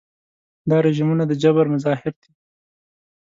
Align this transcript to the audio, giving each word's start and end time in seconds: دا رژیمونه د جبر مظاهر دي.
دا 0.69 0.77
رژیمونه 0.87 1.23
د 1.27 1.31
جبر 1.41 1.65
مظاهر 1.73 2.13
دي. 2.21 2.29